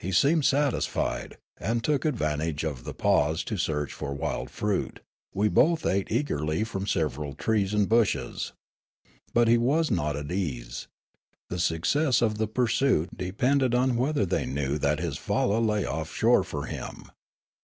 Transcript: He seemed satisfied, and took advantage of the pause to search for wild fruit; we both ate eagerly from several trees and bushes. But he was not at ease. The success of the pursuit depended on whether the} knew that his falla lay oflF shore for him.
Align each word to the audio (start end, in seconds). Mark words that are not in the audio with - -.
He 0.00 0.10
seemed 0.10 0.44
satisfied, 0.44 1.36
and 1.56 1.84
took 1.84 2.04
advantage 2.04 2.64
of 2.64 2.82
the 2.82 2.92
pause 2.92 3.44
to 3.44 3.56
search 3.56 3.92
for 3.92 4.12
wild 4.12 4.50
fruit; 4.50 4.98
we 5.32 5.48
both 5.48 5.86
ate 5.86 6.10
eagerly 6.10 6.64
from 6.64 6.88
several 6.88 7.34
trees 7.34 7.72
and 7.72 7.88
bushes. 7.88 8.52
But 9.32 9.46
he 9.46 9.58
was 9.58 9.88
not 9.88 10.16
at 10.16 10.32
ease. 10.32 10.88
The 11.50 11.60
success 11.60 12.20
of 12.20 12.36
the 12.36 12.48
pursuit 12.48 13.16
depended 13.16 13.72
on 13.72 13.94
whether 13.94 14.26
the} 14.26 14.44
knew 14.44 14.76
that 14.78 14.98
his 14.98 15.16
falla 15.16 15.60
lay 15.60 15.84
oflF 15.84 16.12
shore 16.12 16.42
for 16.42 16.64
him. 16.64 17.04